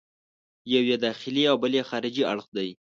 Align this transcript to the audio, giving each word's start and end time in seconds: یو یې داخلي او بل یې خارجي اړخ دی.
یو 0.73 0.83
یې 0.89 0.95
داخلي 1.05 1.43
او 1.51 1.55
بل 1.63 1.71
یې 1.77 1.83
خارجي 1.89 2.23
اړخ 2.31 2.45
دی. 2.57 2.69